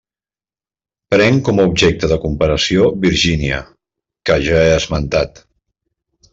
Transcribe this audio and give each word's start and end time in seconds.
Prenc 1.15 1.43
com 1.49 1.61
a 1.61 1.65
objecte 1.73 2.09
de 2.13 2.17
comparació 2.25 2.89
Virgínia, 3.05 3.61
que 4.31 4.41
ja 4.49 4.67
he 4.67 4.75
esmentat. 4.81 5.47